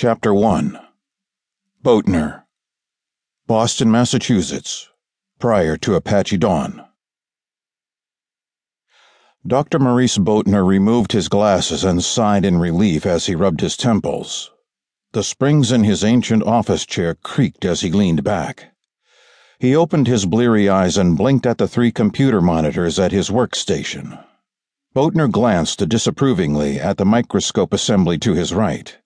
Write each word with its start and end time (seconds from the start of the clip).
Chapter 0.00 0.32
1 0.32 0.78
Boatner, 1.84 2.44
Boston, 3.48 3.90
Massachusetts, 3.90 4.88
prior 5.40 5.76
to 5.78 5.96
Apache 5.96 6.36
Dawn. 6.36 6.84
Dr. 9.44 9.80
Maurice 9.80 10.16
Boatner 10.16 10.64
removed 10.64 11.10
his 11.10 11.26
glasses 11.26 11.82
and 11.82 12.04
sighed 12.04 12.44
in 12.44 12.58
relief 12.58 13.04
as 13.06 13.26
he 13.26 13.34
rubbed 13.34 13.60
his 13.60 13.76
temples. 13.76 14.52
The 15.14 15.24
springs 15.24 15.72
in 15.72 15.82
his 15.82 16.04
ancient 16.04 16.44
office 16.44 16.86
chair 16.86 17.16
creaked 17.16 17.64
as 17.64 17.80
he 17.80 17.90
leaned 17.90 18.22
back. 18.22 18.72
He 19.58 19.74
opened 19.74 20.06
his 20.06 20.26
bleary 20.26 20.68
eyes 20.68 20.96
and 20.96 21.18
blinked 21.18 21.44
at 21.44 21.58
the 21.58 21.66
three 21.66 21.90
computer 21.90 22.40
monitors 22.40 23.00
at 23.00 23.10
his 23.10 23.30
workstation. 23.30 24.24
Boatner 24.94 25.28
glanced 25.28 25.88
disapprovingly 25.88 26.78
at 26.78 26.98
the 26.98 27.04
microscope 27.04 27.72
assembly 27.72 28.16
to 28.18 28.34
his 28.34 28.54
right. 28.54 28.96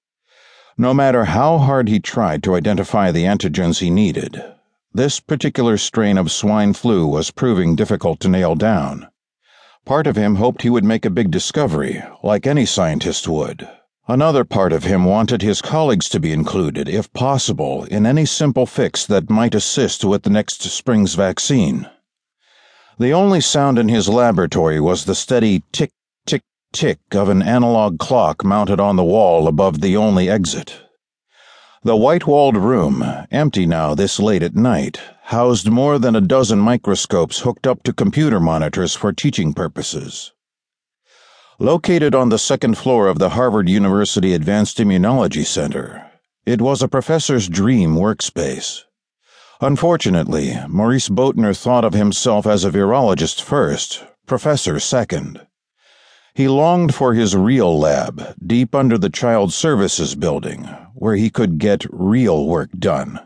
No 0.78 0.94
matter 0.94 1.26
how 1.26 1.58
hard 1.58 1.88
he 1.88 2.00
tried 2.00 2.42
to 2.44 2.54
identify 2.54 3.10
the 3.10 3.24
antigens 3.24 3.80
he 3.80 3.90
needed, 3.90 4.42
this 4.94 5.20
particular 5.20 5.76
strain 5.76 6.18
of 6.18 6.32
swine 6.32 6.72
flu 6.72 7.06
was 7.06 7.30
proving 7.30 7.76
difficult 7.76 8.20
to 8.20 8.28
nail 8.28 8.54
down. 8.54 9.08
Part 9.84 10.06
of 10.06 10.16
him 10.16 10.36
hoped 10.36 10.62
he 10.62 10.70
would 10.70 10.84
make 10.84 11.04
a 11.04 11.10
big 11.10 11.30
discovery, 11.30 12.02
like 12.22 12.46
any 12.46 12.64
scientist 12.64 13.26
would. 13.28 13.68
Another 14.08 14.44
part 14.44 14.72
of 14.72 14.84
him 14.84 15.04
wanted 15.04 15.42
his 15.42 15.62
colleagues 15.62 16.08
to 16.08 16.20
be 16.20 16.32
included, 16.32 16.88
if 16.88 17.12
possible, 17.12 17.84
in 17.84 18.04
any 18.04 18.26
simple 18.26 18.66
fix 18.66 19.06
that 19.06 19.30
might 19.30 19.54
assist 19.54 20.04
with 20.04 20.22
the 20.22 20.30
next 20.30 20.62
spring's 20.62 21.14
vaccine. 21.14 21.88
The 22.98 23.12
only 23.12 23.40
sound 23.40 23.78
in 23.78 23.88
his 23.88 24.08
laboratory 24.08 24.80
was 24.80 25.04
the 25.04 25.14
steady 25.14 25.62
tick 25.72 25.92
tick 26.72 26.98
of 27.12 27.28
an 27.28 27.42
analog 27.42 27.98
clock 27.98 28.44
mounted 28.44 28.80
on 28.80 28.96
the 28.96 29.04
wall 29.04 29.46
above 29.46 29.80
the 29.80 29.96
only 29.96 30.28
exit. 30.28 30.80
The 31.84 31.96
white 31.96 32.26
walled 32.26 32.56
room, 32.56 33.04
empty 33.30 33.66
now 33.66 33.94
this 33.94 34.20
late 34.20 34.42
at 34.42 34.54
night, 34.54 35.00
housed 35.24 35.68
more 35.68 35.98
than 35.98 36.14
a 36.14 36.20
dozen 36.20 36.58
microscopes 36.58 37.40
hooked 37.40 37.66
up 37.66 37.82
to 37.82 37.92
computer 37.92 38.38
monitors 38.38 38.94
for 38.94 39.12
teaching 39.12 39.52
purposes. 39.52 40.32
Located 41.58 42.14
on 42.14 42.28
the 42.28 42.38
second 42.38 42.78
floor 42.78 43.08
of 43.08 43.18
the 43.18 43.30
Harvard 43.30 43.68
University 43.68 44.32
Advanced 44.32 44.78
Immunology 44.78 45.44
Center, 45.44 46.10
it 46.46 46.60
was 46.60 46.82
a 46.82 46.88
professor's 46.88 47.48
dream 47.48 47.94
workspace. 47.94 48.82
Unfortunately, 49.60 50.56
Maurice 50.68 51.08
Boatner 51.08 51.56
thought 51.56 51.84
of 51.84 51.94
himself 51.94 52.46
as 52.46 52.64
a 52.64 52.70
virologist 52.70 53.40
first, 53.42 54.04
professor 54.26 54.80
second. 54.80 55.46
He 56.34 56.48
longed 56.48 56.94
for 56.94 57.12
his 57.12 57.36
real 57.36 57.78
lab, 57.78 58.34
deep 58.44 58.74
under 58.74 58.96
the 58.96 59.10
Child 59.10 59.52
Services 59.52 60.14
building, 60.14 60.64
where 60.94 61.16
he 61.16 61.28
could 61.28 61.58
get 61.58 61.84
real 61.90 62.46
work 62.46 62.70
done. 62.78 63.20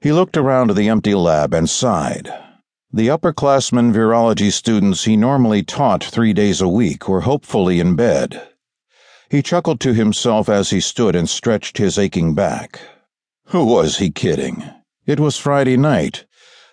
He 0.00 0.12
looked 0.12 0.36
around 0.36 0.70
the 0.70 0.88
empty 0.88 1.14
lab 1.14 1.52
and 1.52 1.68
sighed. 1.68 2.32
The 2.92 3.08
upperclassmen 3.08 3.92
virology 3.92 4.52
students 4.52 5.04
he 5.04 5.16
normally 5.16 5.62
taught 5.62 6.02
three 6.02 6.32
days 6.32 6.60
a 6.60 6.68
week 6.68 7.08
were 7.08 7.22
hopefully 7.22 7.80
in 7.80 7.96
bed. 7.96 8.48
He 9.28 9.42
chuckled 9.42 9.80
to 9.80 9.92
himself 9.92 10.48
as 10.48 10.70
he 10.70 10.80
stood 10.80 11.14
and 11.14 11.28
stretched 11.28 11.78
his 11.78 11.98
aching 11.98 12.34
back. 12.34 12.80
Who 13.46 13.64
was 13.64 13.98
he 13.98 14.10
kidding? 14.10 14.64
It 15.06 15.20
was 15.20 15.36
Friday 15.36 15.76
night. 15.76 16.24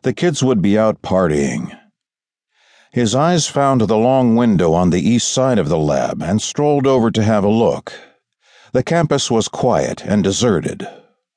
The 0.04 0.14
kids 0.14 0.42
would 0.42 0.62
be 0.62 0.78
out 0.78 1.02
partying. 1.02 1.78
His 2.92 3.16
eyes 3.16 3.48
found 3.48 3.80
the 3.80 3.96
long 3.96 4.36
window 4.36 4.74
on 4.74 4.90
the 4.90 5.00
east 5.00 5.30
side 5.30 5.58
of 5.58 5.70
the 5.70 5.78
lab 5.78 6.22
and 6.22 6.42
strolled 6.42 6.86
over 6.86 7.10
to 7.10 7.24
have 7.24 7.46
a 7.46 7.50
look. 7.50 7.94
The 8.74 8.84
campus 8.84 9.32
was 9.32 9.48
quiet 9.48 10.04
and 10.04 10.22
deserted. 10.22 10.86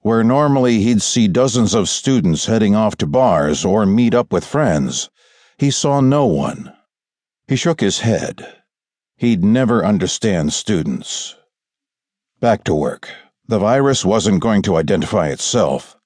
Where 0.01 0.25
normally 0.25 0.81
he'd 0.81 1.01
see 1.01 1.29
dozens 1.29 1.73
of 1.73 1.89
students 1.89 2.47
heading 2.47 2.75
off 2.75 2.97
to 2.97 3.07
bars 3.07 3.65
or 3.65 3.87
meet 3.87 4.15
up 4.15 4.33
with 4.33 4.45
friends, 4.45 5.11
he 5.57 5.71
saw 5.71 6.01
no 6.01 6.27
one. 6.27 6.75
He 7.47 7.55
shook 7.55 7.81
his 7.81 8.01
head. 8.01 8.45
He'd 9.17 9.45
never 9.45 9.87
understand 9.87 10.53
students. 10.53 11.37
Back 12.41 12.65
to 12.65 12.75
work. 12.75 13.09
The 13.47 13.61
virus 13.61 14.05
wasn't 14.05 14.43
going 14.43 14.63
to 14.63 14.77
identify 14.77 15.29
itself. 15.29 15.97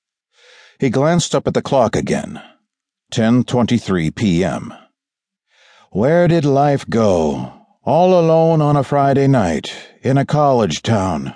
He 0.79 0.91
glanced 0.91 1.35
up 1.35 1.47
at 1.47 1.55
the 1.55 1.63
clock 1.63 1.97
again. 1.97 2.43
10:23 3.13 4.15
p.m. 4.15 4.75
Where 5.91 6.29
did 6.29 6.45
life 6.45 6.87
go? 6.91 7.51
All 7.83 8.21
alone 8.21 8.61
on 8.61 8.77
a 8.77 8.85
Friday 8.85 9.27
night, 9.27 9.75
in 10.03 10.19
a 10.19 10.27
college 10.27 10.83
town. 10.83 11.35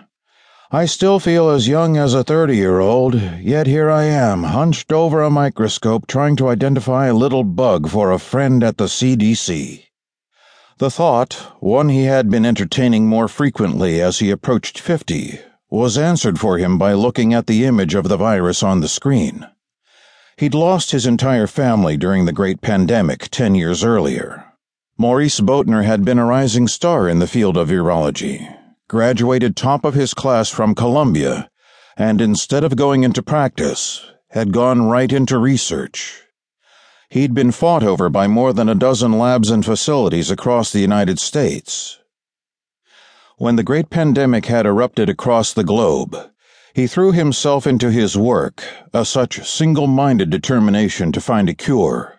I 0.70 0.84
still 0.84 1.18
feel 1.18 1.48
as 1.48 1.68
young 1.68 1.96
as 1.96 2.12
a 2.12 2.22
30 2.22 2.54
year 2.54 2.78
old, 2.78 3.14
yet 3.40 3.66
here 3.66 3.90
I 3.90 4.04
am, 4.04 4.42
hunched 4.42 4.92
over 4.92 5.22
a 5.22 5.30
microscope 5.30 6.06
trying 6.06 6.36
to 6.36 6.48
identify 6.48 7.06
a 7.06 7.14
little 7.14 7.44
bug 7.44 7.88
for 7.88 8.12
a 8.12 8.18
friend 8.18 8.62
at 8.62 8.76
the 8.76 8.88
CDC. 8.88 9.84
The 10.76 10.90
thought, 10.90 11.32
one 11.60 11.88
he 11.88 12.04
had 12.04 12.30
been 12.30 12.44
entertaining 12.44 13.08
more 13.08 13.28
frequently 13.28 14.02
as 14.02 14.18
he 14.18 14.30
approached 14.30 14.78
50, 14.78 15.40
was 15.70 15.96
answered 15.96 16.38
for 16.38 16.58
him 16.58 16.76
by 16.76 16.92
looking 16.92 17.32
at 17.32 17.46
the 17.46 17.64
image 17.64 17.94
of 17.94 18.08
the 18.08 18.18
virus 18.18 18.62
on 18.62 18.80
the 18.80 18.88
screen. 18.88 19.46
He'd 20.36 20.54
lost 20.54 20.90
his 20.92 21.06
entire 21.06 21.46
family 21.46 21.96
during 21.96 22.24
the 22.24 22.32
Great 22.32 22.60
Pandemic 22.60 23.28
ten 23.30 23.54
years 23.54 23.84
earlier. 23.84 24.44
Maurice 24.96 25.40
Boatner 25.40 25.84
had 25.84 26.04
been 26.04 26.18
a 26.18 26.24
rising 26.24 26.68
star 26.68 27.08
in 27.08 27.18
the 27.18 27.26
field 27.26 27.56
of 27.56 27.68
virology, 27.68 28.56
graduated 28.88 29.56
top 29.56 29.84
of 29.84 29.94
his 29.94 30.14
class 30.14 30.48
from 30.48 30.74
Columbia, 30.74 31.50
and 31.96 32.20
instead 32.20 32.64
of 32.64 32.76
going 32.76 33.04
into 33.04 33.22
practice, 33.22 34.04
had 34.30 34.52
gone 34.52 34.86
right 34.86 35.12
into 35.12 35.38
research. 35.38 36.22
He'd 37.10 37.34
been 37.34 37.52
fought 37.52 37.82
over 37.82 38.08
by 38.08 38.26
more 38.26 38.54
than 38.54 38.70
a 38.70 38.74
dozen 38.74 39.18
labs 39.18 39.50
and 39.50 39.64
facilities 39.64 40.30
across 40.30 40.72
the 40.72 40.80
United 40.80 41.18
States. 41.18 41.98
When 43.36 43.56
the 43.56 43.62
Great 43.62 43.90
Pandemic 43.90 44.46
had 44.46 44.64
erupted 44.64 45.10
across 45.10 45.52
the 45.52 45.64
globe, 45.64 46.16
he 46.74 46.86
threw 46.86 47.12
himself 47.12 47.66
into 47.66 47.90
his 47.90 48.16
work, 48.16 48.64
a 48.92 49.04
such 49.04 49.48
single 49.48 49.86
minded 49.86 50.30
determination 50.30 51.12
to 51.12 51.20
find 51.20 51.48
a 51.48 51.54
cure. 51.54 52.18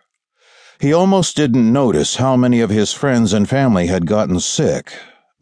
He 0.79 0.93
almost 0.93 1.35
didn't 1.35 1.71
notice 1.71 2.17
how 2.17 2.35
many 2.35 2.59
of 2.59 2.69
his 2.69 2.91
friends 2.93 3.33
and 3.33 3.47
family 3.49 3.87
had 3.87 4.05
gotten 4.05 4.39
sick 4.39 4.93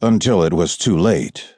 until 0.01 0.44
it 0.44 0.53
was 0.53 0.77
too 0.77 0.97
late. 0.97 1.55